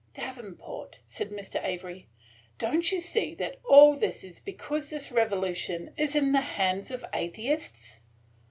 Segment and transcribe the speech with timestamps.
[0.15, 1.63] "Davenport," said Mr.
[1.63, 2.09] Avery,
[2.57, 7.05] "don't you see that all this is because this revolution is in the hands of
[7.13, 8.03] atheists?"